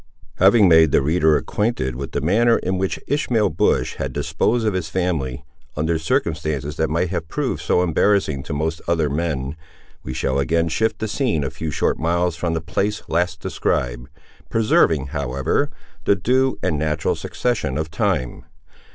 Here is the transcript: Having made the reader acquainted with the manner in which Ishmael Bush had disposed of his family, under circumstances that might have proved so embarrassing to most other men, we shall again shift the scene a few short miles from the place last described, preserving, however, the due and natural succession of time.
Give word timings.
Having 0.37 0.67
made 0.67 0.91
the 0.91 1.03
reader 1.03 1.37
acquainted 1.37 1.95
with 1.95 2.11
the 2.13 2.21
manner 2.21 2.57
in 2.57 2.79
which 2.79 2.99
Ishmael 3.05 3.51
Bush 3.51 3.97
had 3.97 4.11
disposed 4.13 4.65
of 4.65 4.73
his 4.73 4.89
family, 4.89 5.45
under 5.77 5.99
circumstances 5.99 6.75
that 6.77 6.89
might 6.89 7.11
have 7.11 7.27
proved 7.27 7.61
so 7.61 7.83
embarrassing 7.83 8.41
to 8.45 8.51
most 8.53 8.81
other 8.87 9.11
men, 9.11 9.55
we 10.01 10.11
shall 10.15 10.39
again 10.39 10.69
shift 10.69 10.97
the 10.97 11.07
scene 11.07 11.43
a 11.43 11.51
few 11.51 11.69
short 11.69 11.99
miles 11.99 12.35
from 12.35 12.55
the 12.55 12.61
place 12.61 13.03
last 13.07 13.41
described, 13.41 14.07
preserving, 14.49 15.09
however, 15.09 15.69
the 16.05 16.15
due 16.15 16.57
and 16.63 16.79
natural 16.79 17.13
succession 17.15 17.77
of 17.77 17.91
time. 17.91 18.43